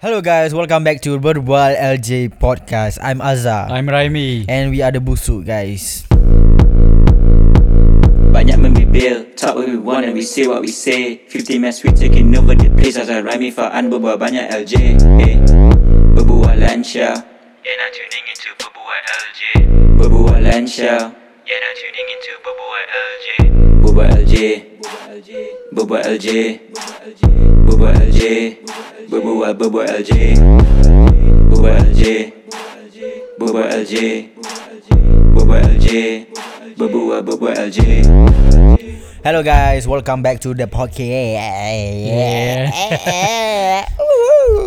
Hello 0.00 0.22
guys, 0.24 0.54
welcome 0.54 0.80
back 0.82 1.02
to 1.04 1.20
Berbual 1.20 1.76
LJ 1.76 2.40
Podcast. 2.40 2.96
I'm 3.04 3.20
Azhar. 3.20 3.68
I'm 3.68 3.84
Raimi. 3.84 4.46
and 4.48 4.70
we 4.72 4.80
are 4.80 4.88
the 4.90 4.96
Busuk 4.98 5.44
guys. 5.44 6.08
Banyak 8.32 8.56
membibil. 8.56 9.36
Talk 9.36 9.60
what 9.60 9.68
we 9.68 9.76
want 9.76 10.08
and 10.08 10.16
we 10.16 10.24
say 10.24 10.48
what 10.48 10.64
we 10.64 10.72
say. 10.72 11.20
50 11.28 11.58
mess 11.60 11.84
we 11.84 11.92
taking 11.92 12.32
over 12.32 12.56
the 12.56 12.72
place. 12.72 12.96
As 12.96 13.12
I 13.12 13.20
rhyme 13.20 13.44
Faan 13.52 13.92
berbual 13.92 14.16
banyak 14.16 14.48
LJ 14.48 14.74
eh. 15.20 15.36
Berbual 16.16 16.56
lancar 16.56 17.20
Yeah 17.60 17.76
now 17.76 17.88
tuning 17.92 18.24
into 18.24 18.48
Berbual 18.56 19.00
LJ 19.04 19.40
Berbual 20.00 20.38
lancar 20.40 21.12
Yeah 21.44 21.60
now 21.60 21.72
tuning 21.76 22.08
into 22.08 22.32
Berbual 22.40 22.82
LJ 22.88 23.26
Berbual 23.84 24.08
LJ 24.24 24.34
Berbual 25.20 26.16
LJ 26.16 26.28
Berbual 27.68 27.92
LJ 28.08 28.20
Berbual 29.12 29.52
Berbual 29.52 29.84
LJ 30.00 30.40
Berbual 31.44 31.76
LJ 31.92 32.04
Berbual 33.36 33.68
LJ 33.68 33.94
Berbual 35.36 35.60
LJ 35.76 35.88
Berbual 36.72 37.20
Berbual 37.20 37.52
LJ 37.52 38.08
Hello 39.20 39.44
guys, 39.44 39.84
welcome 39.84 40.24
back 40.24 40.40
to 40.40 40.56
the 40.56 40.64
podcast. 40.64 41.04
Yeah. 41.04 42.72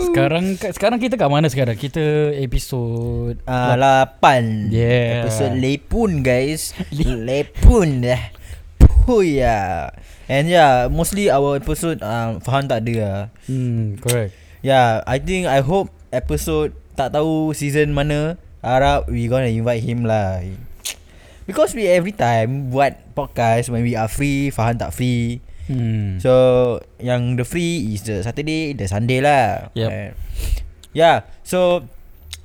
Sekarang 0.06 0.54
sekarang 0.62 1.02
kita 1.02 1.18
kat 1.18 1.34
mana 1.34 1.50
sekarang? 1.50 1.74
Kita 1.74 2.30
episod 2.38 3.42
Uh, 3.50 3.74
lapan. 3.74 4.70
Yeah. 4.70 5.26
Episode 5.26 5.58
Lepun 5.58 6.22
guys. 6.22 6.78
Lepun 6.94 8.06
dah. 8.06 8.22
Puya 9.04 9.90
And 10.30 10.48
yeah 10.48 10.88
Mostly 10.88 11.28
our 11.28 11.60
episode 11.60 12.00
um, 12.04 12.40
Fahan 12.40 12.68
tak 12.68 12.84
ada 12.88 12.94
lah 13.00 13.20
hmm, 13.48 14.00
correct. 14.00 14.32
Yeah 14.64 15.04
I 15.04 15.20
think 15.20 15.48
I 15.48 15.60
hope 15.64 15.92
Episode 16.14 16.76
Tak 16.96 17.16
tahu 17.16 17.52
season 17.58 17.92
mana 17.92 18.40
Harap 18.64 19.12
we 19.12 19.28
gonna 19.28 19.52
invite 19.52 19.84
him 19.84 20.08
lah 20.08 20.40
Because 21.44 21.76
we 21.76 21.88
every 21.90 22.16
time 22.16 22.72
Buat 22.72 23.16
podcast 23.18 23.68
When 23.68 23.84
we 23.84 24.00
are 24.00 24.08
free 24.08 24.52
Fahan 24.52 24.80
tak 24.80 24.92
free 24.96 25.40
Hmm. 25.64 26.20
So 26.20 26.76
Yang 27.00 27.40
the 27.40 27.46
free 27.48 27.96
Is 27.96 28.04
the 28.04 28.20
Saturday 28.20 28.76
The 28.76 28.84
Sunday 28.84 29.24
lah 29.24 29.72
Yep. 29.72 29.90
Eh, 29.96 30.10
Yeah 30.92 31.24
So 31.48 31.88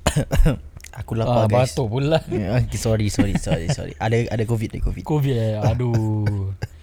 Aku 0.99 1.15
lapar 1.15 1.45
ah, 1.45 1.47
guys 1.47 1.71
batuk 1.71 1.87
pula. 1.95 2.19
Yeah, 2.27 2.59
okay, 2.65 2.75
sorry, 2.75 3.07
sorry, 3.07 3.39
sorry, 3.39 3.71
sorry. 3.71 3.95
Ada 4.03 4.35
ada 4.35 4.43
covid, 4.43 4.75
ada 4.75 4.83
covid. 4.83 5.03
Covid 5.07 5.35
eh. 5.37 5.55
Aduh. 5.55 6.51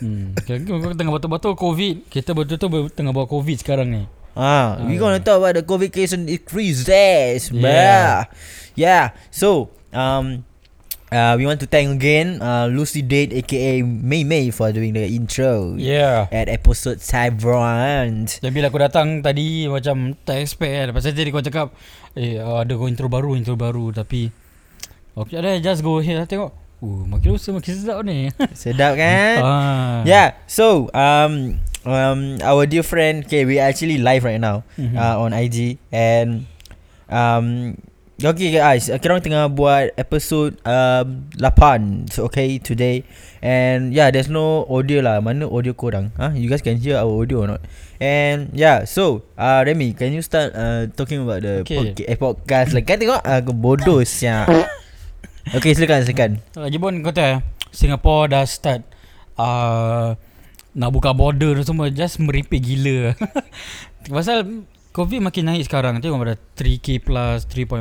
Hmm. 0.00 0.34
Kau 0.38 0.94
tengah 0.94 1.14
batuk-batuk 1.14 1.54
Covid. 1.58 2.06
Kita 2.08 2.32
betul-betul 2.32 2.90
tengah 2.94 3.12
bawa 3.12 3.26
Covid 3.26 3.56
sekarang 3.60 3.88
ni. 3.90 4.04
Ah, 4.38 4.78
we 4.86 4.94
Ah. 4.94 4.98
gonna 5.02 5.18
talk 5.18 5.42
about 5.42 5.58
the 5.58 5.66
covid 5.66 5.90
case 5.90 6.14
and 6.14 6.30
increases. 6.30 7.50
Yeah. 7.50 7.58
Yeah. 7.58 8.12
Yeah. 8.78 9.04
So, 9.34 9.74
um 9.90 10.46
uh, 11.10 11.34
we 11.34 11.42
want 11.42 11.58
to 11.58 11.66
thank 11.66 11.90
again 11.90 12.38
uh, 12.38 12.70
Lucy 12.70 13.02
Date 13.02 13.34
aka 13.34 13.82
May 13.82 14.22
May 14.22 14.54
for 14.54 14.70
doing 14.70 14.94
the 14.94 15.10
intro 15.10 15.74
Yeah. 15.74 16.30
at 16.30 16.46
episode 16.46 17.02
7. 17.02 17.34
Dan 18.38 18.50
bila 18.54 18.70
aku 18.70 18.78
datang 18.78 19.26
tadi 19.26 19.66
macam 19.66 20.14
tak 20.22 20.38
expect 20.38 20.70
kan. 20.70 20.88
Pasal 20.94 21.18
tadi 21.18 21.34
kau 21.34 21.42
cakap 21.42 21.74
eh 22.14 22.38
ada 22.38 22.72
kau 22.78 22.86
intro 22.86 23.10
baru, 23.10 23.34
intro 23.34 23.58
baru 23.58 23.90
tapi 23.90 24.30
Okay 25.18 25.42
just 25.58 25.82
go 25.82 25.98
ahead 25.98 26.14
lah 26.22 26.30
tengok. 26.30 26.54
Uh, 26.78 27.02
makin 27.10 27.34
lusa 27.34 27.50
makin 27.50 27.74
sedap 27.74 27.98
ni. 28.06 28.30
Sedap 28.54 28.94
kan? 28.94 29.36
ah. 29.42 29.98
Yeah. 30.06 30.38
So, 30.46 30.86
um 30.94 31.58
um 31.82 32.38
our 32.46 32.70
dear 32.70 32.86
friend, 32.86 33.26
okay, 33.26 33.42
we 33.42 33.58
actually 33.58 33.98
live 33.98 34.22
right 34.22 34.38
now 34.38 34.62
Mhm. 34.78 34.94
uh, 34.94 35.18
on 35.18 35.34
IG 35.34 35.82
and 35.90 36.46
um 37.10 37.74
okay 38.18 38.50
guys, 38.54 38.86
kita 38.86 39.10
orang 39.10 39.22
tengah 39.26 39.50
buat 39.50 39.90
episode 39.98 40.54
um 40.62 41.26
8. 41.34 42.14
So 42.14 42.30
okay 42.30 42.62
today 42.62 43.02
and 43.42 43.90
yeah, 43.90 44.14
there's 44.14 44.30
no 44.30 44.62
audio 44.70 45.02
lah. 45.02 45.18
Mana 45.18 45.50
audio 45.50 45.74
korang? 45.74 46.14
Huh? 46.14 46.30
You 46.34 46.46
guys 46.46 46.62
can 46.62 46.78
hear 46.78 46.94
our 47.02 47.10
audio 47.10 47.42
or 47.42 47.58
not? 47.58 47.62
And 47.98 48.54
yeah, 48.54 48.86
so 48.86 49.26
uh 49.34 49.66
Remy, 49.66 49.98
can 49.98 50.14
you 50.14 50.22
start 50.22 50.54
uh 50.54 50.86
talking 50.94 51.26
about 51.26 51.42
the 51.42 51.66
Okay. 51.66 51.90
podca- 51.94 52.06
eh, 52.06 52.14
podcast 52.14 52.70
like 52.70 52.86
kan 52.86 53.02
tengok 53.02 53.18
aku 53.18 53.50
bodoh 53.50 53.98
sia. 54.06 54.46
Okay, 55.48 55.72
silakan 55.72 56.04
silakan. 56.04 56.30
Lagi 56.60 56.76
pun 56.76 57.00
kau 57.00 57.14
tahu 57.14 57.24
eh, 57.24 57.38
Singapore 57.72 58.28
dah 58.28 58.44
start 58.44 58.84
uh, 59.40 60.12
nak 60.76 60.90
buka 60.92 61.16
border 61.16 61.56
dan 61.56 61.64
semua 61.64 61.88
just 61.88 62.20
meripik 62.20 62.60
gila. 62.60 63.16
Pasal 64.12 64.68
COVID 64.92 65.24
makin 65.24 65.48
naik 65.48 65.64
sekarang. 65.64 66.04
Tengok 66.04 66.20
pada 66.20 66.36
3k 66.36 67.00
plus, 67.00 67.48
3.1, 67.48 67.80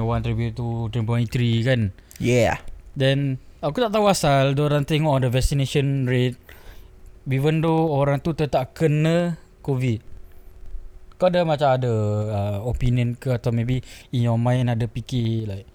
3.2, 0.56 0.96
3.3 0.96 1.68
kan. 1.68 1.82
Yeah. 2.24 2.64
Then 2.96 3.44
aku 3.60 3.84
tak 3.84 3.92
tahu 3.92 4.08
asal 4.08 4.56
orang 4.56 4.88
tengok 4.88 5.28
the 5.28 5.30
vaccination 5.34 6.08
rate 6.08 6.40
even 7.28 7.60
though 7.60 7.92
orang 7.92 8.24
tu 8.24 8.32
tetap 8.32 8.72
kena 8.72 9.36
COVID. 9.60 10.00
Kau 11.18 11.28
ada 11.28 11.44
macam 11.44 11.70
ada 11.74 11.94
uh, 12.30 12.58
opinion 12.70 13.18
ke 13.18 13.34
atau 13.34 13.52
maybe 13.52 13.82
in 14.14 14.30
your 14.30 14.38
mind 14.38 14.70
ada 14.70 14.86
fikir 14.86 15.50
like 15.50 15.68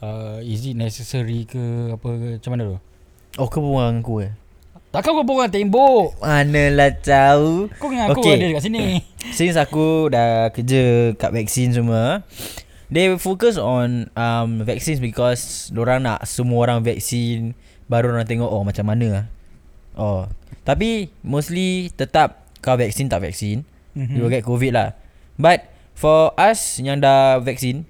uh, 0.00 0.38
is 0.40 0.64
it 0.64 0.74
necessary 0.74 1.44
ke 1.44 1.92
apa 1.92 2.08
ke 2.08 2.26
macam 2.38 2.50
mana 2.52 2.62
tu? 2.74 2.78
Oh, 3.36 3.46
kau 3.46 3.60
berbual 3.60 3.92
dengan 3.92 4.00
aku 4.00 4.14
eh? 4.24 4.32
Takkan 4.86 5.12
kau 5.12 5.28
borang 5.28 5.52
tembok. 5.52 6.16
Manalah 6.24 6.88
tahu. 6.96 7.68
Kau 7.76 7.92
ingat 7.92 8.08
aku 8.16 8.24
Okay. 8.24 8.40
ada 8.40 8.46
kat 8.56 8.62
sini. 8.64 9.04
Since 9.36 9.60
aku 9.60 10.08
dah 10.08 10.48
kerja 10.54 11.12
kat 11.18 11.34
vaksin 11.34 11.74
semua 11.76 12.24
They 12.88 13.10
focus 13.18 13.58
on 13.58 14.08
um, 14.14 14.62
vaccines 14.62 15.02
because 15.02 15.68
orang 15.74 16.06
nak 16.06 16.22
semua 16.24 16.62
orang 16.64 16.80
vaksin 16.80 17.52
Baru 17.90 18.14
orang 18.14 18.24
tengok 18.24 18.46
oh 18.46 18.62
macam 18.62 18.86
mana 18.86 19.06
lah 19.10 19.24
Oh 19.98 20.30
Tapi 20.62 21.10
mostly 21.20 21.90
tetap 21.92 22.46
kau 22.62 22.78
vaksin 22.78 23.10
tak 23.10 23.20
vaksin 23.20 23.66
Mhm. 23.92 24.12
You 24.14 24.20
will 24.22 24.32
get 24.32 24.46
covid 24.46 24.70
lah 24.72 24.94
But 25.34 25.66
for 25.98 26.30
us 26.38 26.78
yang 26.78 27.02
dah 27.02 27.42
vaksin 27.42 27.84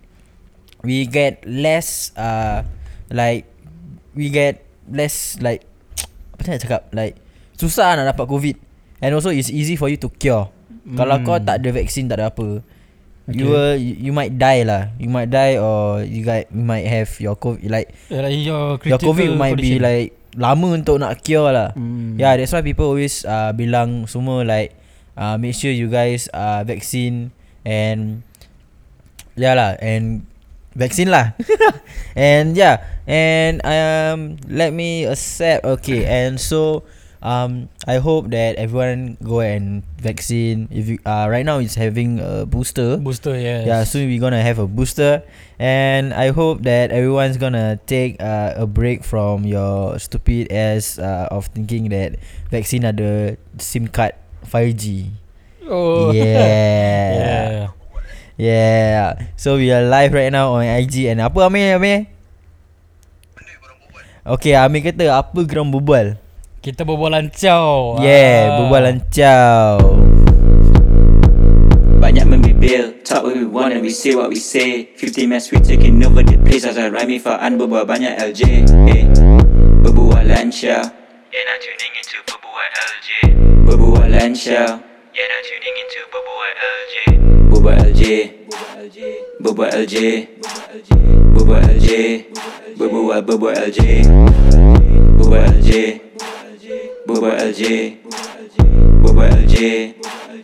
We 0.82 1.06
get 1.06 1.44
less 1.46 2.12
uh, 2.14 2.64
Like 3.08 3.48
We 4.12 4.28
get 4.28 4.64
less 4.88 5.36
like 5.40 5.64
Apa 6.36 6.40
nak 6.46 6.60
cakap 6.62 6.82
Like 6.92 7.16
Susah 7.56 7.96
nak 7.96 8.12
dapat 8.12 8.26
covid 8.26 8.56
And 9.00 9.12
also 9.16 9.32
it's 9.32 9.48
easy 9.48 9.76
for 9.76 9.88
you 9.88 9.96
to 9.96 10.08
cure 10.10 10.48
mm. 10.84 10.96
Kalau 10.96 11.16
Hmm. 11.20 11.24
kau 11.24 11.38
tak 11.38 11.60
ada 11.60 11.68
vaksin 11.72 12.06
tak 12.06 12.20
ada 12.20 12.28
apa 12.30 12.60
Okay. 13.26 13.42
You 13.42 13.46
will 13.50 13.74
you, 13.74 13.94
you 14.06 14.12
might 14.14 14.38
die 14.38 14.62
lah 14.62 14.94
You 15.02 15.10
might 15.10 15.26
die 15.26 15.58
or 15.58 15.98
You 16.06 16.22
got 16.22 16.46
you 16.46 16.62
might 16.62 16.86
have 16.86 17.10
your 17.18 17.34
covid 17.34 17.58
Like 17.66 17.90
Yeah, 18.06 18.22
like 18.22 18.38
your, 18.38 18.78
Your 18.86 19.02
covid 19.02 19.34
might 19.34 19.58
be 19.58 19.74
condition. 19.74 19.82
like 19.82 20.08
Lama 20.38 20.78
untuk 20.78 21.02
nak 21.02 21.24
cure 21.26 21.50
lah 21.50 21.74
Hmm. 21.74 22.14
Yeah, 22.20 22.38
that's 22.38 22.54
why 22.54 22.62
people 22.62 22.86
always 22.86 23.26
uh, 23.26 23.50
bilang 23.50 24.06
semua 24.06 24.46
like 24.46 24.78
uh, 25.18 25.34
make 25.40 25.58
sure 25.58 25.72
you 25.72 25.88
guys 25.90 26.28
uh, 26.30 26.62
vaccine 26.62 27.34
and 27.66 28.22
yeah 29.34 29.56
lah 29.58 29.74
and 29.82 30.22
vaccine 30.76 31.08
lah 31.08 31.32
and 32.14 32.52
yeah 32.52 32.84
and 33.08 33.64
um 33.64 34.36
let 34.46 34.76
me 34.76 35.08
accept 35.08 35.64
okay 35.64 36.04
and 36.04 36.36
so 36.36 36.84
um 37.24 37.72
I 37.88 37.96
hope 37.96 38.28
that 38.30 38.60
everyone 38.60 39.16
go 39.24 39.40
and 39.40 39.82
vaccine 39.96 40.68
if 40.70 40.86
you 40.86 41.00
uh 41.08 41.26
right 41.32 41.42
now 41.42 41.58
it's 41.58 41.74
having 41.74 42.20
a 42.20 42.44
booster 42.44 43.00
booster 43.00 43.32
yes. 43.34 43.66
yeah, 43.66 43.82
soon 43.88 44.06
we're 44.06 44.20
gonna 44.20 44.42
have 44.42 44.60
a 44.60 44.68
booster, 44.68 45.24
and 45.58 46.12
I 46.12 46.30
hope 46.30 46.62
that 46.68 46.92
everyone's 46.92 47.40
gonna 47.40 47.80
take 47.88 48.20
uh, 48.20 48.54
a 48.54 48.66
break 48.68 49.02
from 49.02 49.48
your 49.48 49.98
stupid 49.98 50.52
ass 50.52 51.00
uh, 51.00 51.32
of 51.32 51.48
thinking 51.50 51.88
that 51.90 52.20
vaccine 52.52 52.84
ada 52.84 53.40
SIM 53.58 53.88
card 53.88 54.12
5G. 54.46 55.10
Oh. 55.66 56.12
Yeah. 56.12 57.10
yeah. 58.36 59.16
So 59.36 59.56
we 59.56 59.72
are 59.72 59.84
live 59.84 60.12
right 60.12 60.32
now 60.32 60.56
on 60.56 60.64
IG 60.64 61.08
and 61.08 61.20
apa 61.20 61.36
Amir 61.48 61.76
Amir? 61.76 62.06
Okay, 64.26 64.58
Amir 64.58 64.82
kata 64.82 65.06
apa 65.22 65.38
geram 65.46 65.70
berbual? 65.70 66.18
Kita 66.58 66.82
berbual 66.82 67.14
lancau. 67.14 68.02
Yeah, 68.02 68.50
Ah. 68.50 68.54
berbual 68.58 68.82
lancau. 68.82 69.74
Banyak 71.96 72.26
membibil 72.28 73.02
Talk 73.02 73.24
what 73.24 73.34
we 73.34 73.46
want 73.46 73.72
and 73.72 73.82
we 73.82 73.90
say 73.90 74.12
what 74.14 74.28
we 74.28 74.36
say 74.38 74.90
50 74.94 75.26
mess 75.26 75.50
we 75.50 75.58
taking 75.58 75.98
over 76.04 76.22
the 76.22 76.36
place 76.38 76.62
As 76.62 76.76
I 76.76 76.86
rhyme 76.92 77.18
Faan 77.18 77.56
berbual 77.56 77.82
banyak 77.88 78.14
LJ 78.20 78.40
eh. 78.86 79.04
Berbual 79.82 80.22
lancar 80.28 80.86
Yeah 81.32 81.42
now 81.48 81.56
tuning 81.58 81.94
into 81.96 82.18
Berbual 82.28 82.68
LJ 82.68 83.08
Berbual 83.64 84.06
lancar 84.12 84.68
Yeah 85.16 85.32
now 85.32 85.40
tuning 85.48 85.76
into 85.80 86.00
Berbual 86.12 86.52
LJ 86.60 86.94
Berbual 87.48 87.88
LJ 87.88 88.02
Berbual 89.40 89.70
LJ 89.72 89.96
Berbual 91.32 91.64
LJ 91.72 91.88
Berbual 92.76 93.24
Berbual 93.24 93.56
LJ 93.56 93.80
Berbual 95.16 95.40
LJ 95.56 95.72
Berbual 97.08 97.32
LJ 97.32 97.64
Berbual 99.00 99.32
LJ 99.40 99.56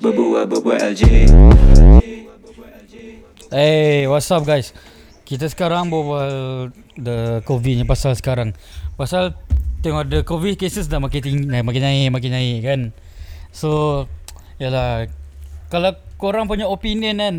Berbual 0.00 0.44
Berbual 0.48 0.78
LJ 0.80 1.04
Hey, 3.52 4.08
what's 4.08 4.32
up 4.32 4.48
guys? 4.48 4.72
Kita 5.28 5.52
sekarang 5.52 5.92
berbual 5.92 6.72
the 6.96 7.44
COVID 7.44 7.76
ni 7.76 7.84
pasal 7.84 8.16
sekarang. 8.16 8.56
Pasal 8.96 9.36
tengok 9.84 10.08
the 10.08 10.24
COVID 10.24 10.56
cases 10.56 10.88
dah 10.88 10.96
makin 10.96 11.20
tinggi, 11.20 11.60
makin 11.60 11.82
naik, 11.84 12.08
makin 12.08 12.32
naik 12.32 12.64
kan. 12.64 12.80
So, 13.52 14.08
yalah. 14.62 15.10
Kalau 15.66 15.90
korang 16.20 16.46
punya 16.46 16.70
opinion 16.70 17.18
kan, 17.18 17.34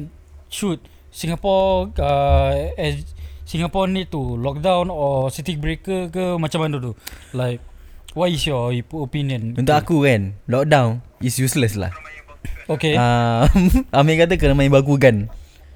shoot 0.51 0.83
Singapore 1.13 1.93
uh, 2.01 2.73
as 2.75 3.05
Singapore 3.45 3.85
ni 3.87 4.03
tu 4.09 4.33
lockdown 4.35 4.89
or 4.89 5.29
city 5.29 5.55
breaker 5.55 6.09
ke 6.09 6.35
macam 6.41 6.65
mana 6.65 6.81
tu? 6.81 6.91
Like 7.37 7.61
what 8.17 8.33
is 8.33 8.41
your 8.43 8.73
opinion? 9.05 9.53
Untuk 9.53 9.77
aku 9.77 10.03
kan 10.03 10.33
Lockdown 10.49 11.05
Is 11.21 11.37
useless 11.37 11.77
lah 11.77 11.93
Okay. 12.65 12.95
uh, 12.97 13.45
Amir 13.97 14.25
kata 14.25 14.39
kena 14.39 14.55
main 14.57 14.71
bagu 14.73 14.95
gun 14.97 15.29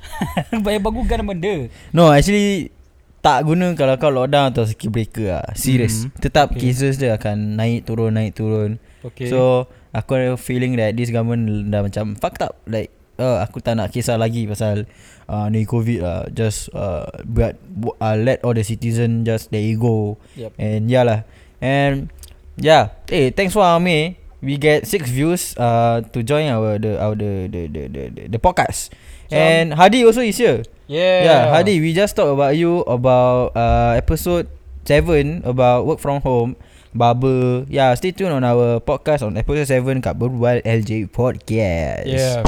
Bayar 0.65 0.81
bagus 0.81 1.05
kan 1.05 1.21
benda. 1.21 1.67
No 1.91 2.09
actually 2.09 2.71
Tak 3.17 3.43
guna 3.43 3.73
kalau 3.73 3.97
kau 3.97 4.13
lockdown 4.13 4.53
atau 4.53 4.63
circuit 4.63 4.91
breaker 4.93 5.27
lah. 5.35 5.45
Serious. 5.57 6.05
Mhm. 6.07 6.21
Tetap 6.21 6.47
Okay. 6.53 6.69
cases 6.69 6.95
dia 6.95 7.17
akan 7.17 7.57
naik 7.57 7.83
turun 7.83 8.13
naik 8.13 8.37
turun. 8.37 8.77
Okay. 9.03 9.27
So 9.27 9.67
Aku 9.95 10.13
ada 10.13 10.37
feeling 10.37 10.77
that 10.77 10.93
This 10.93 11.09
government 11.09 11.73
dah 11.73 11.81
macam 11.81 12.13
Fucked 12.13 12.43
up. 12.43 12.59
Like 12.69 12.93
uh, 13.17 13.41
Aku 13.41 13.63
tak 13.63 13.79
nak 13.79 13.89
kisah 13.89 14.13
lagi 14.13 14.45
pasal 14.45 14.85
uh, 15.25 15.47
Ni 15.49 15.65
covid 15.65 15.99
lah. 16.05 16.21
Just 16.29 16.69
uh, 16.71 17.07
buat, 17.25 17.57
bu- 17.65 17.97
uh, 17.97 18.13
Let 18.13 18.45
all 18.45 18.53
the 18.53 18.61
citizen 18.61 19.25
Just 19.25 19.49
let 19.49 19.63
it 19.63 19.79
go. 19.79 20.21
Yep. 20.37 20.53
And 20.59 20.81
yeah 20.85 21.01
lah. 21.01 21.19
And 21.57 22.13
Yeah 22.53 22.93
Eh 23.09 23.33
thanks 23.33 23.51
for 23.51 23.65
Amir. 23.65 24.19
We 24.37 24.61
get 24.61 24.85
six 24.85 25.09
views 25.09 25.57
uh, 25.57 26.05
To 26.13 26.21
join 26.21 26.45
our 26.47 26.77
The 26.77 27.01
our 27.01 27.17
the 27.17 27.49
the 27.49 27.61
the, 27.65 27.83
the, 27.89 28.03
the 28.29 28.39
podcast 28.39 28.93
And 29.31 29.75
Hadi 29.75 30.07
also 30.07 30.23
is 30.23 30.37
here 30.39 30.63
Yeah. 30.87 31.19
Yeah, 31.27 31.41
Hadi, 31.51 31.83
we 31.83 31.91
just 31.91 32.15
talk 32.15 32.31
about 32.31 32.55
you 32.55 32.79
about 32.87 33.51
uh, 33.59 33.91
episode 33.99 34.47
7 34.87 35.43
about 35.43 35.83
work 35.83 35.99
from 35.99 36.23
home, 36.23 36.55
barber. 36.95 37.67
Yeah, 37.67 37.91
stay 37.99 38.15
tuned 38.15 38.31
on 38.31 38.47
our 38.47 38.79
podcast 38.79 39.19
on 39.27 39.35
episode 39.35 39.67
7 39.67 39.99
kat 39.99 40.15
Berbual 40.15 40.63
LJ 40.63 41.11
Podcast. 41.11 42.07
Yeah. 42.07 42.39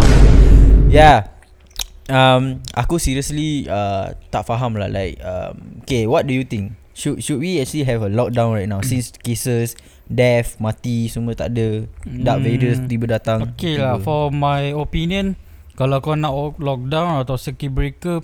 Yeah. 0.87 1.19
Um, 2.07 2.63
aku 2.73 2.95
seriously 2.97 3.67
uh, 3.67 4.15
tak 4.31 4.47
faham 4.47 4.79
lah 4.79 4.87
like 4.87 5.19
um, 5.21 5.83
okay, 5.83 6.07
what 6.07 6.23
do 6.25 6.31
you 6.33 6.47
think? 6.47 6.79
Should 6.95 7.19
should 7.21 7.43
we 7.43 7.59
actually 7.59 7.83
have 7.85 8.01
a 8.01 8.09
lockdown 8.09 8.55
right 8.55 8.71
now 8.71 8.79
since 8.81 9.11
cases 9.19 9.75
death, 10.09 10.57
mati 10.63 11.11
semua 11.11 11.35
tak 11.35 11.53
ada. 11.53 11.85
Dark 12.07 12.39
Hmm. 12.39 12.47
Vader 12.47 12.71
tiba 12.87 13.05
datang. 13.19 13.51
Okay 13.53 13.77
tiba. 13.77 13.83
lah 13.83 13.95
For 14.01 14.31
my 14.33 14.73
opinion 14.73 15.35
Kalau 15.79 16.03
kau 16.03 16.19
nak 16.19 16.59
lockdown 16.59 17.23
Atau 17.23 17.39
circuit 17.39 17.71
breaker 17.71 18.19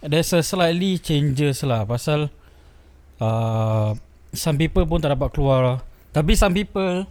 There's 0.00 0.32
a 0.32 0.40
slightly 0.40 0.96
changes 0.96 1.60
lah. 1.68 1.84
Pasal 1.84 2.32
uh, 3.20 3.92
Some 4.32 4.56
people 4.56 4.88
pun 4.88 5.04
tak 5.04 5.12
dapat 5.12 5.28
keluar. 5.36 5.60
Lah 5.60 5.78
Tapi 6.16 6.32
some 6.32 6.56
people 6.56 7.04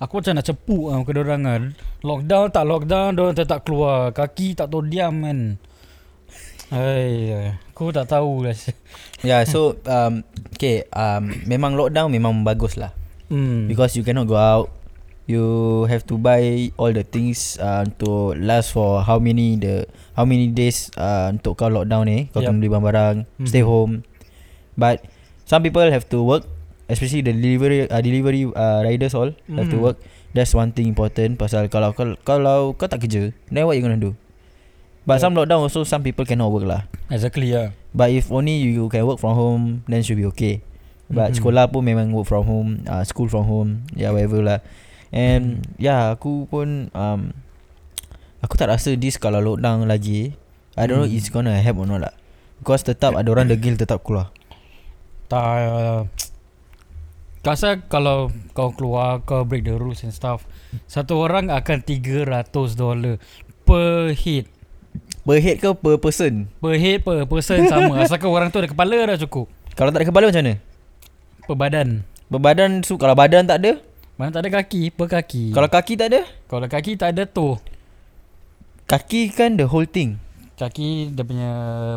Aku 0.00 0.18
macam 0.18 0.40
nak 0.40 0.48
cepuk 0.48 0.88
lah 0.88 1.04
ke 1.04 1.12
dorang 1.12 1.44
kan. 1.44 1.62
Lockdown 2.00 2.48
tak 2.50 2.64
lockdown 2.64 3.14
Diorang 3.14 3.36
tetap 3.36 3.68
keluar. 3.68 4.10
Kaki 4.16 4.56
tak 4.56 4.72
tahu 4.72 4.88
diam 4.88 5.12
kan. 5.20 5.60
Hai, 6.72 7.52
Aku 7.68 7.92
tak 7.92 8.08
tahu 8.08 8.48
lah. 8.48 8.56
Yeah, 9.26 9.44
so 9.44 9.76
um, 9.84 10.24
okay, 10.56 10.88
um, 10.96 11.44
memang 11.44 11.76
lockdown 11.76 12.08
memang 12.08 12.40
bagus 12.48 12.80
lah. 12.80 12.96
hmm. 13.28 13.68
Because 13.68 13.92
you 13.92 14.00
cannot 14.00 14.24
go 14.24 14.40
out 14.40 14.79
You 15.30 15.46
have 15.86 16.02
to 16.10 16.18
buy 16.18 16.74
all 16.74 16.90
the 16.90 17.06
things 17.06 17.54
uh, 17.56 17.86
To 18.02 18.34
last 18.34 18.74
for 18.74 18.98
how 18.98 19.22
many 19.22 19.54
the 19.54 19.86
How 20.12 20.26
many 20.26 20.50
days 20.50 20.90
uh, 20.98 21.30
Untuk 21.30 21.54
kau 21.54 21.70
lockdown 21.70 22.10
ni 22.10 22.18
Kau 22.34 22.42
Yup. 22.42 22.50
kena 22.50 22.58
beli 22.58 22.66
barang-barang 22.68 23.16
Mhm. 23.38 23.46
Stay 23.46 23.62
home 23.62 24.02
But 24.74 25.06
Some 25.46 25.62
people 25.62 25.86
have 25.86 26.10
to 26.10 26.18
work 26.20 26.50
Especially 26.86 27.22
the 27.22 27.30
delivery 27.30 27.86
uh, 27.86 28.02
Delivery 28.02 28.50
uh, 28.50 28.82
riders 28.82 29.14
all 29.14 29.30
Have 29.46 29.70
to 29.70 29.78
Mhm. 29.78 29.86
work 29.86 29.96
That's 30.34 30.50
one 30.50 30.74
thing 30.74 30.90
important 30.90 31.38
Pasal 31.38 31.70
kalau 31.70 31.94
kau 31.94 32.18
Kalau 32.20 32.74
kau 32.74 32.90
tak 32.90 33.06
kerja 33.06 33.30
Then 33.46 33.70
what 33.70 33.78
you 33.78 33.86
gonna 33.86 34.02
do 34.02 34.18
But 35.06 35.22
Yup. 35.22 35.30
some 35.30 35.34
lockdown 35.38 35.62
also 35.62 35.86
Some 35.86 36.02
people 36.02 36.26
cannot 36.26 36.50
work 36.50 36.66
lah 36.66 36.90
Exactly 37.06 37.54
lah 37.54 37.70
But 37.94 38.10
if 38.10 38.34
only 38.34 38.58
you 38.58 38.90
can 38.90 39.06
work 39.06 39.22
from 39.22 39.38
home 39.38 39.64
Then 39.86 40.02
should 40.02 40.18
be 40.18 40.26
okay 40.34 40.66
But 41.06 41.34
Mhm. 41.34 41.38
sekolah 41.38 41.70
pun 41.70 41.86
memang 41.86 42.10
work 42.10 42.26
from 42.26 42.42
home 42.50 42.70
uh, 42.90 43.06
School 43.06 43.30
from 43.30 43.46
home 43.46 43.86
Yeah 43.94 44.10
whatever 44.10 44.42
lah 44.42 44.58
And 45.10 45.62
Hmm. 45.66 45.76
Yeah 45.76 46.14
aku 46.14 46.46
pun 46.46 46.88
um, 46.94 47.34
Aku 48.40 48.56
tak 48.56 48.72
rasa 48.72 48.96
this 48.96 49.20
kalau 49.20 49.42
lockdown 49.42 49.84
lagi 49.84 50.32
I 50.78 50.86
don't 50.86 51.02
know 51.02 51.08
Hmm. 51.10 51.16
it's 51.18 51.28
gonna 51.28 51.58
help 51.58 51.82
or 51.82 51.86
not 51.86 52.00
lah. 52.00 52.14
Because 52.62 52.86
tetap 52.86 53.18
ada 53.18 53.26
orang 53.26 53.50
degil 53.50 53.74
tetap 53.74 54.04
keluar. 54.06 54.30
Tak 55.26 55.44
uh, 55.66 56.00
Rasa 57.40 57.80
kalau 57.88 58.28
kau 58.52 58.68
keluar 58.76 59.24
Kau 59.24 59.48
break 59.48 59.64
the 59.64 59.72
rules 59.72 60.04
and 60.04 60.12
stuff 60.12 60.44
Satu 60.84 61.16
orang 61.16 61.48
akan 61.48 61.80
300 61.80 62.52
dolar 62.76 63.16
Per 63.64 64.12
head. 64.12 64.44
Per 65.22 65.38
head 65.38 65.56
ke 65.62 65.70
per 65.70 65.96
person? 66.02 66.50
Per 66.58 66.74
head 66.74 67.06
per 67.06 67.22
person 67.24 67.62
sama. 67.70 67.98
Asalkan 68.02 68.26
orang 68.26 68.50
tu 68.50 68.58
ada 68.58 68.66
kepala 68.66 69.06
dah 69.06 69.18
cukup. 69.20 69.46
Kalau 69.78 69.94
tak 69.94 70.02
ada 70.02 70.06
kepala 70.10 70.26
macam 70.26 70.42
mana? 70.42 70.54
Per 71.46 71.54
badan. 71.56 71.88
Berbadan 72.26 72.70
so, 72.82 72.98
Kalau 72.98 73.14
badan 73.14 73.46
tak 73.46 73.62
ada 73.62 73.78
Mana 74.20 74.36
tak 74.36 74.44
ada 74.44 74.60
kaki? 74.60 74.92
Per 74.92 75.08
kaki? 75.08 75.56
Kalau 75.56 75.64
kaki 75.72 75.96
tak 75.96 76.12
ada? 76.12 76.28
Kalau 76.44 76.68
kaki 76.68 76.92
tak 77.00 77.16
ada 77.16 77.24
tu. 77.24 77.56
Kaki 78.84 79.32
kan 79.32 79.56
the 79.56 79.64
whole 79.64 79.88
thing. 79.88 80.20
Kaki 80.60 81.16
dia 81.16 81.24
punya 81.24 81.50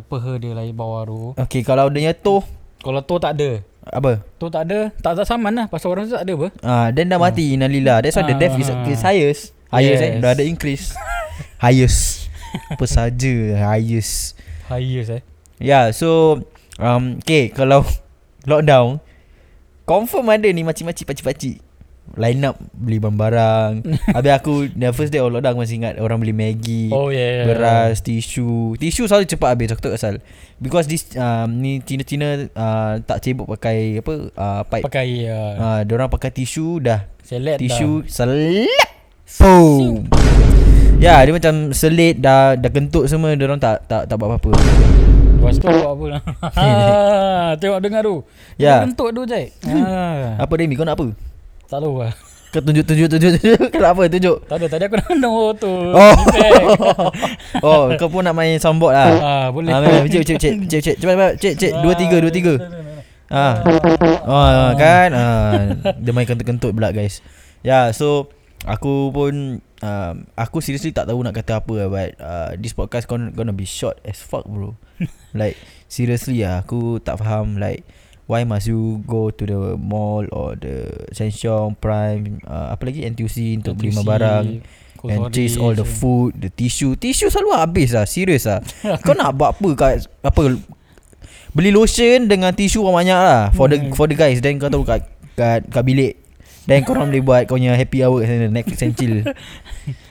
Peha 0.08 0.40
dia 0.40 0.56
lain 0.56 0.72
bawah 0.72 1.04
tu. 1.04 1.20
Okay 1.36 1.68
kalau 1.68 1.92
dia 1.92 2.16
toh 2.16 2.40
Kalau 2.80 3.04
tu 3.04 3.20
tak 3.20 3.36
ada. 3.36 3.60
Apa? 3.84 4.24
Tu 4.40 4.48
tak 4.48 4.64
ada 4.72 4.88
Tak 5.04 5.20
tak 5.20 5.28
saman 5.28 5.52
lah. 5.52 5.68
Pasal 5.68 5.92
orang 5.92 6.08
tu 6.08 6.16
tak 6.16 6.24
ada 6.24 6.32
apa. 6.32 6.48
Ah, 6.64 6.88
then 6.96 7.12
dah 7.12 7.20
mati 7.20 7.60
Innalillah 7.60 8.00
That's 8.00 8.16
why 8.16 8.24
the 8.24 8.40
death 8.40 8.56
is, 8.56 8.72
Ah. 8.72 8.88
is 8.88 9.04
highest. 9.04 9.42
Highest 9.68 10.00
yes. 10.00 10.08
eh? 10.08 10.12
Yes. 10.16 10.22
Dah 10.24 10.32
ada 10.32 10.44
increase. 10.48 10.86
Highest. 11.60 12.32
Apa 12.72 12.86
saja 12.88 13.36
Highest. 13.68 14.40
Highest 14.72 15.10
eh? 15.12 15.22
Yeah 15.60 15.92
so 15.92 16.40
um, 16.80 17.20
Okay 17.20 17.52
Kalau 17.52 17.84
Lockdown 18.48 19.04
Confirm 19.84 20.32
ada 20.32 20.48
ni 20.48 20.64
Makcik-makcik 20.64 21.04
Pakcik-pakcik 21.04 21.60
Line 22.14 22.46
up 22.46 22.62
Beli 22.78 23.02
barang-barang. 23.02 23.72
Habis 24.16 24.32
aku 24.38 24.54
The 24.70 24.94
first 24.94 25.10
day 25.10 25.18
of 25.18 25.34
lockdown 25.34 25.58
Aku 25.58 25.66
masih 25.66 25.82
ingat 25.82 25.98
Orang 25.98 26.22
beli 26.22 26.30
Maggi 26.30 26.94
Oh 26.94 27.10
yeah 27.10 27.50
Beras 27.50 28.06
Tisu. 28.06 28.78
Tisu 28.78 29.10
selalu 29.10 29.26
cepat 29.26 29.58
habis 29.58 29.74
Aku 29.74 29.82
tak 29.82 29.98
asal 29.98 30.22
Because 30.62 30.86
this 30.86 31.10
um, 31.18 31.58
Ni 31.58 31.82
Cina-Cina 31.82 32.54
uh, 32.54 33.02
Tak 33.02 33.18
cebok 33.26 33.50
pakai 33.58 33.98
Apa 33.98 34.14
uh, 34.30 34.62
Pipe. 34.70 34.86
Pakai 34.86 35.26
uh, 35.26 35.54
uh, 35.58 35.80
Diorang 35.90 36.14
pakai 36.14 36.30
tisu 36.30 36.78
Dah. 36.86 37.10
Selet 37.26 37.58
Tisu 37.58 38.06
Selap 38.06 38.70
Boom 39.42 40.06
Ya 41.04 41.20
dia 41.26 41.36
macam 41.36 41.76
selit 41.76 42.24
dah 42.24 42.56
dah 42.56 42.72
kentut 42.72 43.12
semua 43.12 43.36
dia 43.36 43.44
orang 43.44 43.60
tak 43.60 43.84
tak 43.92 44.08
tak 44.08 44.16
buat 44.16 44.40
apa-apa. 44.40 44.56
Lepas 45.36 45.60
tu 45.60 45.68
buat 45.68 45.92
apa 46.00 46.06
lah. 46.08 46.22
Tengok 47.60 47.80
dengar 47.84 48.02
tu. 48.08 48.24
Ya. 48.56 48.88
Kentut 48.88 49.12
tu 49.12 49.28
je 49.28 49.52
ha, 49.68 50.40
Apa 50.40 50.54
Demi? 50.56 50.80
Kau 50.80 50.88
nak 50.88 50.96
apa? 50.96 51.12
Tak 51.74 51.82
tahu 51.82 52.06
lah 52.06 52.14
Kau 52.54 52.62
tunjuk 52.62 52.86
tunjuk 52.86 53.10
tunjuk 53.10 53.32
tunjuk 53.42 53.62
kenapa 53.74 54.06
tunjuk? 54.06 54.38
Tak 54.46 54.62
ada 54.62 54.66
Tadi 54.70 54.84
aku 54.86 54.96
nak 55.02 55.10
nombor 55.26 55.58
tu 55.58 55.74
Oh. 55.74 56.14
Oh 57.66 57.84
kau 57.98 58.14
pun 58.14 58.22
nak 58.22 58.38
main 58.38 58.62
soundboard 58.62 58.94
lah. 58.94 59.10
Ah, 59.18 59.46
boleh. 59.50 59.74
Ah, 59.74 59.82
main, 59.82 60.06
main. 60.06 60.12
cik 60.14 60.22
cik 60.22 60.38
cik 60.38 60.54
cik 60.70 60.82
cik 60.86 60.96
cepat 61.02 61.18
cepat 61.18 61.32
cik 61.42 61.54
cik 61.58 61.72
dua 61.82 61.94
tiga 61.98 62.18
dua 62.22 62.30
tiga. 62.30 62.54
Ah. 63.34 63.58
Oh 64.30 64.38
ah, 64.38 64.70
kan 64.78 65.10
ah, 65.18 65.54
dia 65.98 66.14
main 66.14 66.30
kentut-kentut 66.30 66.78
pula 66.78 66.94
guys. 66.94 67.26
Ya 67.66 67.70
yeah, 67.74 67.86
so 67.90 68.30
aku 68.70 69.10
pun 69.10 69.58
um, 69.82 70.16
aku 70.38 70.62
seriously 70.62 70.94
tak 70.94 71.10
tahu 71.10 71.26
nak 71.26 71.34
kata 71.34 71.58
apa 71.58 71.74
lah 71.74 71.90
but 71.90 72.10
uh, 72.22 72.50
this 72.62 72.78
podcast 72.78 73.10
gonna, 73.10 73.34
gonna 73.34 73.56
be 73.56 73.66
short 73.66 73.98
as 74.06 74.22
fuck 74.22 74.46
bro. 74.46 74.78
like 75.34 75.58
seriously 75.90 76.46
ah 76.46 76.62
aku 76.62 77.02
tak 77.02 77.18
faham 77.18 77.58
like 77.58 77.82
why 78.34 78.42
must 78.42 78.66
you 78.66 79.06
go 79.06 79.30
to 79.30 79.46
the 79.46 79.78
mall 79.78 80.26
or 80.34 80.58
the 80.58 80.90
Sheng 81.14 81.78
Prime 81.78 82.42
uh, 82.50 82.74
apa 82.74 82.90
lagi 82.90 83.06
NTUC 83.06 83.62
untuk 83.62 83.78
beli 83.78 83.94
barang 83.94 84.46
and 85.06 85.22
chase 85.30 85.60
all 85.62 85.78
the 85.78 85.86
food, 85.86 86.34
the 86.42 86.50
tissue. 86.50 86.98
Tissue 86.98 87.30
selalu 87.30 87.54
habis 87.54 87.94
lah, 87.94 88.10
serius 88.10 88.50
lah. 88.50 88.66
Kau 89.06 89.14
nak 89.14 89.38
buat 89.38 89.54
apa 89.54 89.70
kat 89.78 90.10
apa 90.26 90.58
beli 91.54 91.70
lotion 91.70 92.26
dengan 92.26 92.50
tisu 92.50 92.82
banyak 92.82 93.14
lah 93.14 93.54
for 93.54 93.70
the 93.70 93.78
Hmm. 93.78 93.94
for 93.94 94.10
the 94.10 94.18
guys 94.18 94.42
then 94.42 94.58
kau 94.58 94.74
tahu 94.74 94.82
kat 94.82 95.06
kat, 95.38 95.62
kat 95.70 95.86
bilik 95.86 96.18
then 96.66 96.82
korang 96.82 97.14
boleh 97.14 97.22
buat 97.22 97.46
kau 97.46 97.62
punya 97.62 97.78
happy 97.78 98.02
hour 98.02 98.26
kat 98.26 98.34
sana 98.34 98.50
Netflix 98.50 98.82
and 98.82 98.98
chill. 98.98 99.16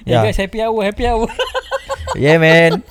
Yeah. 0.06 0.22
guys 0.22 0.38
happy 0.38 0.60
hour 0.62 0.82
Happy 0.84 1.06
hour 1.08 1.26
yeah 2.22 2.36
man. 2.36 2.84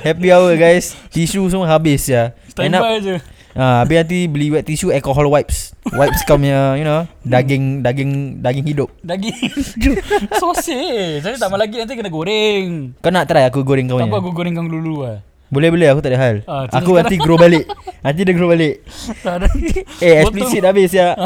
Happy 0.00 0.30
hour 0.30 0.54
guys. 0.54 0.94
Tisu 1.10 1.44
semua 1.50 1.66
habis 1.66 2.06
ya. 2.08 2.32
By 2.54 2.70
je 3.02 3.37
Ah, 3.58 3.82
habis 3.82 3.98
nanti 3.98 4.30
beli 4.30 4.54
wet 4.54 4.62
tissue 4.62 4.94
alcohol 4.94 5.26
wipes. 5.34 5.74
Wipes 5.90 6.22
kau 6.22 6.38
punya, 6.38 6.78
you 6.78 6.86
know, 6.86 7.10
daging 7.26 7.82
daging 7.82 8.38
daging 8.38 8.62
hidup. 8.70 8.86
Daging 9.02 9.34
Sosis 10.40 11.26
Saya 11.26 11.34
tak 11.34 11.48
mau 11.50 11.58
lagi 11.58 11.80
Nanti 11.80 11.96
kena 11.96 12.12
goreng 12.12 12.92
Kau 13.00 13.08
nak 13.08 13.24
try 13.26 13.48
aku 13.48 13.64
goreng 13.64 13.88
kau 13.88 13.96
Tak 13.98 14.06
apa 14.06 14.14
punya? 14.14 14.22
aku 14.22 14.30
goreng 14.36 14.52
kau 14.54 14.68
dulu 14.68 14.94
lah 15.02 15.18
Boleh 15.48 15.72
boleh 15.72 15.88
aku 15.88 16.04
tak 16.04 16.12
ada 16.12 16.20
hal. 16.20 16.36
Ah, 16.44 16.68
aku 16.68 17.00
nanti 17.00 17.16
grow 17.16 17.40
balik. 17.40 17.64
Nanti 18.04 18.20
dia 18.20 18.36
grow 18.36 18.52
balik. 18.52 18.84
Eh 19.96 20.20
explicit 20.20 20.60
habis 20.60 20.92
ya. 20.92 21.16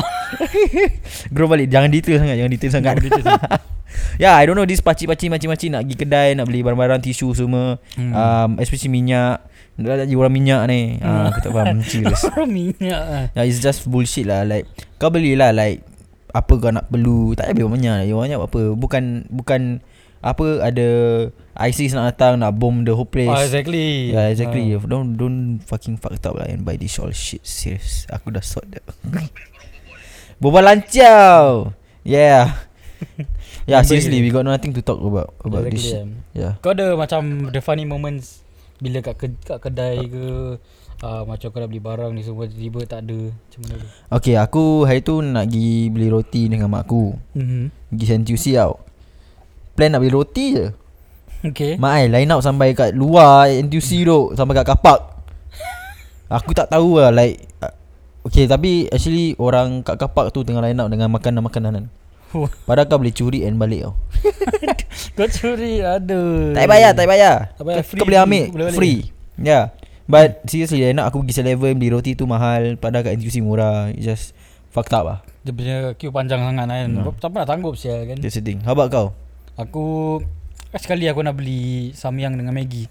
grow 1.34 1.50
balik. 1.50 1.66
Jangan 1.66 1.90
detail 1.90 2.22
sangat, 2.22 2.38
jangan 2.38 2.52
detail 2.54 2.70
sangat. 2.70 2.86
Jangan 2.94 3.02
detail 3.02 3.24
sangat. 3.26 3.60
Ya, 4.16 4.32
yeah, 4.32 4.34
I 4.40 4.48
don't 4.48 4.56
know 4.56 4.64
this 4.64 4.80
pakcik-pakcik 4.80 5.28
macam-macam 5.28 5.68
nak 5.68 5.82
pergi 5.84 5.96
kedai 6.00 6.28
nak 6.32 6.48
beli 6.48 6.64
barang-barang 6.64 7.04
tisu 7.04 7.36
semua. 7.36 7.76
Hmm. 7.92 8.12
Um 8.14 8.50
especially 8.62 8.88
minyak. 8.88 9.44
Dah 9.80 10.04
jadi 10.04 10.12
orang 10.12 10.34
minyak 10.36 10.62
ni. 10.68 11.00
Ah, 11.00 11.32
aku 11.32 11.48
tak 11.48 11.52
faham. 11.56 11.80
Serius. 11.88 12.22
Orang 12.28 12.52
minyak 12.52 13.02
lah 13.08 13.24
Yeah, 13.32 13.44
it's 13.48 13.64
just 13.64 13.88
bullshit 13.88 14.28
lah. 14.28 14.44
Like 14.44 14.68
kau 15.00 15.08
belilah 15.08 15.56
like 15.56 15.80
apa 16.32 16.52
kau 16.60 16.68
nak 16.68 16.92
perlu. 16.92 17.32
Tak 17.32 17.48
payah 17.48 17.56
beli 17.56 17.72
banyak 17.80 17.92
lah 18.04 18.04
banyak 18.04 18.38
apa. 18.38 18.60
Bukan 18.76 19.04
bukan 19.32 19.80
apa 20.22 20.62
ada 20.62 20.88
ISIS 21.58 21.98
nak 21.98 22.14
datang 22.14 22.38
nak 22.38 22.54
bomb 22.54 22.84
the 22.84 22.92
whole 22.92 23.08
place. 23.08 23.32
Ah, 23.32 23.40
exactly. 23.40 24.12
Yeah 24.12 24.28
exactly. 24.28 24.76
Ah. 24.76 24.84
Don't 24.84 25.16
don't 25.16 25.64
fucking 25.64 25.96
fucked 25.96 26.24
up 26.28 26.36
lah 26.36 26.52
And 26.52 26.68
buy 26.68 26.76
this 26.76 27.00
all 27.00 27.10
shit. 27.10 27.40
Serious. 27.40 28.04
Aku 28.12 28.28
dah 28.28 28.44
sort 28.44 28.68
that. 28.76 28.84
Berbual 30.42 30.68
lancau 30.68 31.72
Yeah. 32.04 32.60
Yeah 33.70 33.80
seriously. 33.86 34.20
We 34.20 34.34
got 34.34 34.44
nothing 34.44 34.74
to 34.74 34.82
talk 34.82 34.98
about 34.98 35.32
About 35.40 35.64
Exactly 35.64 35.80
this 35.80 35.84
shit. 35.96 36.04
Yeah. 36.36 36.60
Kau 36.60 36.76
ada 36.76 36.92
macam 36.92 37.48
The 37.54 37.64
funny 37.64 37.88
moments 37.88 38.41
Bila 38.82 38.98
kat, 38.98 39.14
ke, 39.14 39.26
kat 39.46 39.58
kedai 39.62 40.10
ke 40.10 40.58
uh, 41.06 41.22
Macam 41.22 41.48
kau 41.54 41.60
nak 41.62 41.70
beli 41.70 41.78
barang 41.78 42.10
ni 42.10 42.26
semua 42.26 42.50
Tiba-tiba 42.50 42.80
tak 42.82 43.06
ada 43.06 43.30
Macam 43.30 43.60
mana? 43.62 43.74
Tu 43.78 43.86
Okay 44.10 44.34
aku 44.34 44.82
hari 44.82 45.06
tu 45.06 45.22
Nak 45.22 45.46
pergi 45.46 45.86
beli 45.94 46.10
roti 46.10 46.42
Dengan 46.50 46.66
mak 46.66 46.90
aku. 46.90 47.14
Mm-hmm. 47.38 47.64
Pergi 47.94 48.04
NTUC 48.18 48.44
tau 48.58 48.82
Plan 49.78 49.88
nak 49.94 50.02
beli 50.02 50.12
roti 50.12 50.46
je. 50.58 50.66
Okay 51.46 51.78
Mak 51.78 51.92
ai 51.94 52.04
line 52.10 52.34
up 52.34 52.42
sampai 52.42 52.74
kat 52.74 52.90
luar 52.98 53.46
NTUC 53.46 54.02
tu 54.02 54.18
Sampai 54.34 54.58
kat 54.58 54.66
kapak. 54.66 54.98
Aku 56.26 56.50
tak 56.50 56.66
tahu 56.66 56.98
lah 56.98 57.14
like 57.14 57.38
uh, 57.62 57.70
Okay 58.26 58.50
tapi 58.50 58.90
actually 58.90 59.38
Orang 59.38 59.86
kat 59.86 59.94
kapak 59.94 60.34
tu 60.34 60.42
Tengah 60.42 60.66
line 60.66 60.82
up 60.82 60.90
dengan 60.90 61.06
makanan-makanan. 61.14 62.01
Padahal 62.68 62.86
kau 62.88 62.98
boleh 63.00 63.14
curi 63.14 63.44
and 63.44 63.56
balik 63.56 63.88
tau. 63.88 63.94
Kau 65.18 65.28
curi 65.28 65.82
Aduh. 65.82 66.54
Tak 66.54 66.64
payah 66.64 66.68
bayar 66.70 66.90
Tak 66.94 67.04
payah. 67.04 67.08
Bayar 67.10 67.36
Tak 67.58 67.64
payah, 67.64 67.82
Kau- 67.82 67.88
free, 67.88 68.00
Kau 68.00 68.06
boleh 68.08 68.20
ambil 68.22 68.44
boleh. 68.52 68.74
Free. 68.76 68.98
Yeah 69.40 69.64
But 70.06 70.44
seriously 70.46 70.84
enak 70.84 71.10
aku 71.10 71.24
pergi 71.24 71.42
7-Eleven 71.42 71.76
Beli 71.80 71.90
roti 71.90 72.12
tu 72.14 72.24
mahal 72.24 72.76
Padahal 72.78 73.04
kat 73.04 73.12
NTUC 73.18 73.42
murah. 73.44 73.90
It 73.92 74.04
just 74.04 74.32
Fucked 74.72 74.96
up 74.96 75.04
lah. 75.04 75.18
Dia 75.44 75.52
punya 75.52 75.76
queue 76.00 76.08
panjang 76.08 76.40
sangat 76.40 76.64
kan. 76.64 76.88
No. 76.88 77.12
Tak 77.12 77.28
pernah 77.28 77.44
tanggup 77.44 77.76
sial 77.76 78.08
kan? 78.08 78.16
That's 78.16 78.40
the 78.40 78.44
thing. 78.44 78.64
How 78.64 78.72
about 78.72 78.88
kau? 78.88 79.06
Aku 79.60 79.84
Sekali 80.72 81.04
aku 81.04 81.20
nak 81.20 81.36
beli 81.36 81.92
Samyang 81.92 82.40
dengan 82.40 82.56
Maggi. 82.56 82.88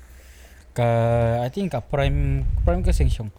Kat 0.78 1.42
I 1.42 1.50
think 1.50 1.74
kat 1.74 1.82
Prime 1.90 2.46
Prime 2.62 2.86
ke 2.86 2.94
Sheng 2.94 3.10
Siong. 3.10 3.34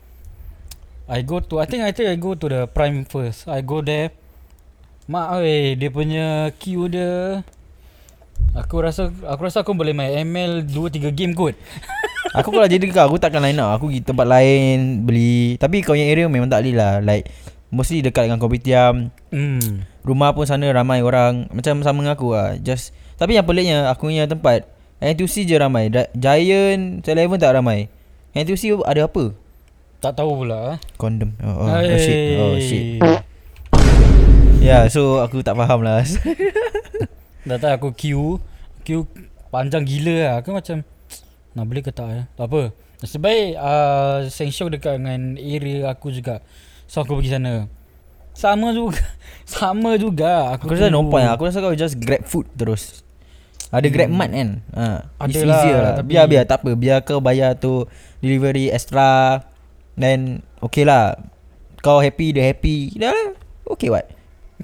I 1.06 1.23
go 1.23 1.38
to 1.38 1.62
I 1.62 1.71
think 1.71 1.87
I 1.87 1.94
think 1.94 2.11
I 2.11 2.18
go 2.18 2.35
to 2.35 2.47
the 2.50 2.61
Prime 2.66 3.06
first. 3.06 3.47
I 3.47 3.62
go 3.62 3.78
there 3.78 4.11
Mak 5.11 5.42
oi 5.42 5.75
Dia 5.75 5.90
punya 5.90 6.26
queue 6.62 6.87
dia 6.87 7.42
Aku 8.54 8.78
rasa 8.78 9.11
Aku 9.26 9.40
rasa 9.42 9.66
aku 9.66 9.75
boleh 9.75 9.90
main 9.90 10.23
ML 10.23 10.68
2-3 10.68 11.11
game 11.11 11.35
kot. 11.35 11.56
Aku 12.38 12.54
kalau 12.54 12.68
jadi 12.71 12.85
kau 12.92 13.11
Aku 13.11 13.18
takkan 13.18 13.42
line 13.42 13.59
up 13.59 13.75
Aku 13.80 13.90
pergi 13.90 14.06
tempat 14.06 14.26
lain 14.30 15.02
Beli. 15.02 15.59
Tapi 15.59 15.82
kau 15.82 15.99
yang 15.99 16.06
area 16.06 16.30
memang 16.30 16.47
tak 16.47 16.62
boleh 16.62 16.75
lah. 16.78 17.02
Like 17.02 17.26
Mostly 17.73 18.04
dekat 18.04 18.28
dengan 18.28 18.37
kopitiam. 18.37 19.09
Hmm. 19.32 19.88
Rumah 20.04 20.37
pun 20.37 20.44
sana 20.44 20.68
ramai 20.76 21.00
orang. 21.00 21.49
Macam 21.49 21.80
sama 21.80 22.04
dengan 22.04 22.14
aku 22.14 22.37
lah. 22.37 22.61
Just 22.61 22.92
Tapi 23.16 23.40
yang 23.40 23.49
peliknya 23.49 23.88
Aku 23.90 24.12
punya 24.12 24.28
tempat 24.28 24.68
NTUC 25.02 25.49
je 25.49 25.56
ramai. 25.59 25.88
Giant 26.14 27.02
7-Eleven 27.02 27.40
tak 27.40 27.56
ramai. 27.59 27.88
NTUC 28.37 28.87
ada 28.87 29.09
apa? 29.09 29.35
Tak 29.99 30.21
tahu 30.21 30.44
pula. 30.44 30.78
Condom. 31.00 31.32
Oh, 31.40 31.64
oh, 31.64 31.66
oh 31.73 31.99
shit. 31.99 32.38
Oh 32.38 32.54
shit 32.61 33.02
Yeah 34.62 34.87
so 34.87 35.19
aku 35.19 35.42
tak 35.42 35.59
faham 35.59 35.83
lah. 35.83 36.07
Dah 37.49 37.59
tahu 37.59 37.73
aku 37.73 37.88
queue 37.92 38.38
Queue 38.83 39.02
panjang 39.50 39.83
gila 39.83 40.14
lah. 40.16 40.35
Aku 40.38 40.54
macam 40.54 40.87
Nak 41.52 41.64
beli 41.66 41.83
ke 41.83 41.90
tak 41.90 42.09
ya 42.09 42.23
Tak 42.33 42.47
apa. 42.47 42.71
Nasib 43.02 43.19
baik 43.19 43.59
uh, 43.59 44.23
Sheng 44.28 44.54
Siong 44.54 44.71
dekat 44.71 44.95
dengan 44.97 45.35
area 45.35 45.90
aku 45.90 46.14
juga. 46.14 46.38
So 46.87 47.02
aku 47.02 47.19
pergi 47.19 47.35
sana. 47.35 47.66
Sama 48.33 48.71
juga 48.71 49.02
Sama 49.45 49.99
juga 49.99 50.54
Aku 50.54 50.71
rasa 50.71 50.87
no 50.87 51.02
point 51.04 51.26
lah. 51.26 51.35
Aku 51.35 51.42
rasa 51.42 51.59
kau 51.59 51.75
just 51.75 51.99
grab 51.99 52.23
food 52.23 52.47
terus. 52.54 53.02
Ada 53.69 53.88
grab 53.88 54.07
Hmm. 54.07 54.16
mart 54.16 54.31
kan? 54.31 54.50
Ha, 54.71 54.85
It's 55.26 55.35
Ada 55.35 55.40
lah, 55.42 55.57
easier 55.59 55.78
lah. 55.81 55.92
tapi- 55.99 56.11
Biar 56.12 56.25
biar 56.28 56.45
tak 56.45 56.62
apa. 56.62 56.71
Biar 56.76 56.99
kau 57.02 57.19
bayar 57.19 57.57
tu 57.57 57.88
Delivery 58.21 58.71
extra 58.71 59.42
Then 59.92 60.47
Okay 60.62 60.87
lah. 60.87 61.19
Kau 61.81 61.99
happy 61.99 62.31
dia 62.31 62.47
happy. 62.47 62.95
Dah 62.95 63.11
lah. 63.11 63.35
Okay 63.66 63.90
what 63.90 64.07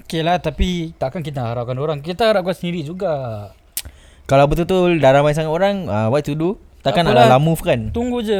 Okay 0.01 0.21
lah 0.21 0.37
tapi 0.37 0.93
Takkan 0.95 1.21
kita 1.21 1.41
harapkan 1.43 1.75
orang. 1.75 1.99
Kita 1.99 2.29
harapkan 2.29 2.53
sendiri 2.53 2.83
juga. 2.83 3.49
Kalau 4.25 4.45
betul-betul 4.45 4.97
dah 4.97 5.11
ramai 5.11 5.33
sangat 5.33 5.49
orang 5.49 5.85
uh, 5.85 6.07
What 6.07 6.21
to 6.23 6.33
do? 6.33 6.49
Takkan 6.79 7.03
Tak 7.03 7.11
nak 7.11 7.27
lah 7.27 7.41
move 7.41 7.59
kan? 7.59 7.89
Tunggu 7.89 8.21
je. 8.21 8.39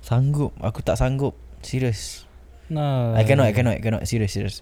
Sanggup. 0.00 0.52
Aku 0.58 0.80
tak 0.80 0.94
sanggup. 0.94 1.32
Serius 1.60 2.24
Nah. 2.66 3.12
I 3.14 3.26
cannot 3.26 3.46
I 3.46 3.54
cannot 3.54 3.74
I 3.76 3.82
cannot. 3.82 4.02
Serious 4.04 4.30
serious. 4.30 4.56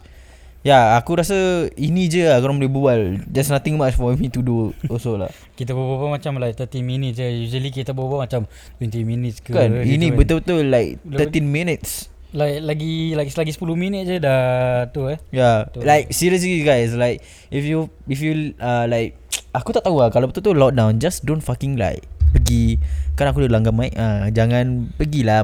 Ya 0.61 0.99
aku 0.99 1.15
rasa 1.15 1.71
Ini 1.73 2.11
je 2.11 2.27
lah 2.27 2.43
Korang 2.43 2.59
boleh 2.59 2.67
berbual 2.67 3.01
There's 3.25 3.47
nothing 3.47 3.79
much 3.79 3.95
for 3.95 4.11
me 4.13 4.27
to 4.27 4.43
do 4.43 4.75
Also 4.87 5.15
lah. 5.15 5.31
Kita 5.59 5.71
berbual 5.71 6.11
macam 6.11 6.37
like 6.37 6.59
30 6.59 6.83
minutes 6.83 7.17
je. 7.17 7.27
Usually 7.47 7.71
kita 7.71 7.95
berbual 7.95 8.27
macam 8.27 8.51
20 8.83 9.07
minutes 9.07 9.39
ke 9.39 9.55
Kan? 9.55 9.71
Ini 9.87 10.11
kan. 10.11 10.17
betul-betul 10.19 10.67
like 10.67 10.99
Betul- 11.01 11.31
13 11.31 11.47
minutes 11.47 12.11
Like 12.29 12.61
lagi 12.61 13.17
lagi 13.17 13.33
lagi 13.33 13.53
10 13.57 13.65
minit 13.73 14.05
je 14.05 14.17
dah 14.21 14.85
tu 14.93 15.09
eh. 15.09 15.17
Yeah, 15.33 15.65
Betul. 15.73 15.89
like 15.89 16.13
seriously 16.13 16.61
guys, 16.61 16.93
like 16.93 17.25
if 17.49 17.65
you 17.65 17.89
if 18.05 18.21
you 18.21 18.53
uh, 18.61 18.85
like 18.85 19.17
aku 19.57 19.73
tak 19.73 19.89
tahu 19.89 19.97
lah 20.05 20.13
kalau 20.13 20.29
betul 20.29 20.45
tu 20.45 20.53
lockdown 20.53 21.01
just 21.01 21.25
don't 21.25 21.41
fucking 21.41 21.81
like 21.81 22.05
pergi 22.37 22.77
kan 23.17 23.33
aku 23.33 23.49
dah 23.49 23.57
langgar 23.57 23.73
mic 23.73 23.97
ah 23.97 24.29
uh, 24.29 24.31
jangan 24.31 24.93
pergilah 25.01 25.41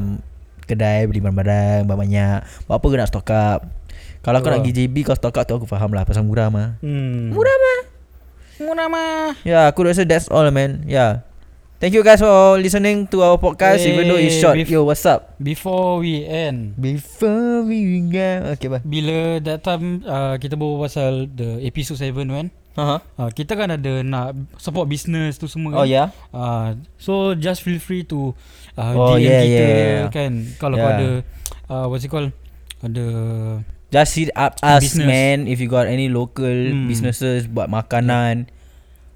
kedai 0.65 1.09
beli 1.09 1.21
barang-barang 1.21 1.89
banyak 1.89 2.41
Buat 2.69 2.77
apa 2.81 2.85
kau 2.85 2.97
nak 3.01 3.11
stock 3.13 3.29
up 3.33 3.61
Kalau 4.25 4.41
kau 4.41 4.49
nak 4.49 4.65
Betul. 4.65 4.73
pergi 4.73 4.89
JB 4.89 4.97
kau 5.05 5.17
stock 5.17 5.37
up 5.37 5.45
tu 5.45 5.55
aku 5.57 5.69
faham 5.69 5.93
lah 5.93 6.09
Pasal 6.09 6.25
murah 6.25 6.49
mah 6.49 6.81
Hmm. 6.81 7.33
Murah 7.33 7.53
mah. 7.53 7.81
Murah 8.65 8.89
mah. 8.89 9.37
Ya 9.45 9.51
yeah, 9.53 9.65
aku 9.69 9.85
rasa 9.85 10.09
that's 10.09 10.29
all 10.33 10.49
man 10.49 10.85
Yeah 10.89 11.25
Thank 11.83 11.93
you 11.93 12.01
guys 12.01 12.23
for 12.23 12.57
listening 12.57 13.05
to 13.13 13.21
our 13.21 13.37
podcast 13.37 13.85
Even 13.85 14.09
though 14.09 14.17
it's 14.17 14.41
short 14.41 14.57
bef- 14.57 14.71
Yo 14.71 14.87
what's 14.89 15.05
up 15.05 15.37
Before 15.37 16.01
we 16.01 16.25
end 16.25 16.79
Before 16.81 17.61
we 17.61 18.01
go 18.09 18.55
Okay 18.57 18.69
bye 18.73 18.81
Bila 18.81 19.43
that 19.45 19.61
time 19.61 20.01
uh, 20.07 20.41
Kita 20.41 20.57
berbual 20.57 20.81
pasal 20.81 21.29
The 21.29 21.61
episode 21.61 22.01
7 22.01 22.15
kan 22.25 22.47
uh-huh. 22.79 22.99
uh, 23.21 23.31
Kita 23.35 23.53
kan 23.53 23.69
ada 23.75 24.01
Nak 24.01 24.57
support 24.57 24.89
business 24.89 25.37
tu 25.37 25.45
semua 25.45 25.77
kan 25.77 25.79
Oh 25.85 25.87
yeah 25.87 26.09
uh, 26.33 26.73
So 26.97 27.37
just 27.37 27.61
feel 27.61 27.83
free 27.83 28.07
to 28.09 28.33
uh, 28.81 28.95
Oh, 28.95 29.19
DM 29.19 29.27
yeah, 29.29 29.43
kita 29.45 29.61
yeah, 29.61 29.77
yeah. 29.77 30.09
kan 30.09 30.33
Kalau 30.57 30.77
kau 30.79 30.89
Yeah. 30.89 30.97
ada 30.97 31.09
uh, 31.69 31.87
What's 31.91 32.07
it 32.07 32.11
called 32.11 32.33
Ada 32.81 33.07
Just 33.93 34.13
hit 34.17 34.31
up 34.33 34.57
us 34.59 34.81
Business. 34.89 35.05
man 35.05 35.45
If 35.45 35.61
you 35.61 35.69
got 35.69 35.85
any 35.85 36.09
local 36.09 36.49
Hmm. 36.49 36.89
businesses 36.89 37.45
Buat 37.45 37.69
makanan 37.69 38.49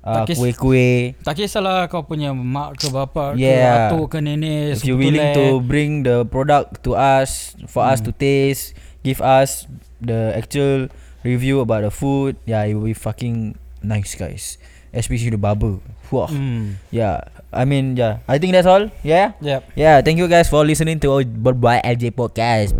uh, 0.08 0.14
Tak 0.24 0.32
kis- 0.32 0.40
Kuih-kuih. 0.40 1.12
Tak 1.20 1.36
kisahlah 1.36 1.84
kau 1.86 2.00
punya 2.02 2.32
mak 2.32 2.80
ke 2.80 2.88
bapa 2.88 3.36
Yeah. 3.36 3.92
ke 3.92 4.00
atuk 4.00 4.06
ke 4.08 4.18
nenek 4.18 4.72
If 4.72 4.88
you 4.88 4.96
willing 4.96 5.36
to 5.36 5.60
bring 5.60 6.02
the 6.02 6.24
product 6.24 6.80
to 6.82 6.96
us 6.96 7.52
For 7.68 7.84
us 7.84 8.00
Hmm. 8.00 8.08
to 8.08 8.12
taste 8.12 8.72
Give 9.04 9.20
us 9.20 9.68
the 10.00 10.32
actual 10.32 10.88
review 11.20 11.60
about 11.60 11.84
the 11.84 11.92
food 11.92 12.40
Yeah 12.42 12.64
it 12.64 12.72
will 12.72 12.88
be 12.88 12.96
fucking 12.96 13.52
nice 13.84 14.16
guys. 14.16 14.56
Especially 14.90 15.28
the 15.28 15.38
barber. 15.38 15.78
Wah. 16.08 16.26
Hmm. 16.26 16.80
Yeah. 16.88 17.28
I 17.52 17.62
mean 17.62 17.92
yeah. 17.94 18.24
I 18.24 18.40
think 18.40 18.52
that's 18.52 18.66
all. 18.66 18.88
Yeah? 19.00 19.36
Yep. 19.44 19.76
Yeah 19.76 20.00
thank 20.00 20.16
you 20.16 20.26
guys 20.26 20.48
for 20.48 20.64
listening 20.64 20.96
to 21.04 21.12
our 21.12 21.22
Berbual 21.22 21.84
LJ 21.84 22.16
podcast 22.16 22.72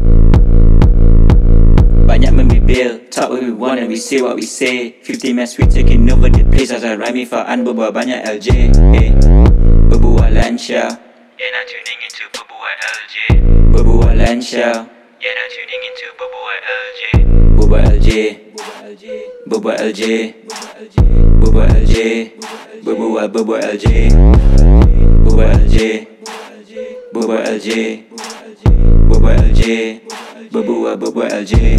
Banyak 2.19 2.35
membibil 2.35 3.07
Talk 3.15 3.31
what 3.31 3.47
we 3.47 3.55
want 3.55 3.79
and 3.79 3.87
we 3.87 3.95
say 3.95 4.19
what 4.19 4.35
we 4.35 4.43
say 4.43 4.99
50 5.07 5.39
mess 5.39 5.55
we 5.55 5.63
taking 5.71 6.03
over 6.11 6.27
the 6.27 6.43
place 6.51 6.75
As 6.75 6.83
I 6.83 6.99
rhyme 6.99 7.23
Faan 7.23 7.63
berbual 7.63 7.95
banyak 7.95 8.27
LJ 8.27 8.75
hey. 8.91 9.15
Berbualan 9.87 10.59
Syah 10.59 10.91
Yeah 11.39 11.51
now 11.55 11.63
tuning 11.63 12.01
into 12.03 12.27
Berbual 12.35 12.75
LJ 12.75 13.15
Berbualan 13.71 14.39
Syah 14.43 14.83
Yeah 15.23 15.31
now 15.31 15.47
tuning 15.47 15.83
into 15.87 16.07
Berbual 16.19 16.59
LJ 16.59 17.01
Berbual 17.55 17.87
LJ 17.87 18.11
Berbual 19.47 19.77
LJ 19.79 20.03
Berbual 21.39 21.71
LJ 21.71 21.95
Berbual 22.83 23.27
Berbual 23.31 23.63
LJ 23.63 23.87
Berbual 25.23 25.51
LJ 25.55 25.79
Berbual 27.15 27.43
LJ 27.47 27.71
Berbual 29.07 29.39
LJ 29.55 29.63
Berbual 30.49 30.97
berbual 30.97 31.29
LJ 31.29 31.77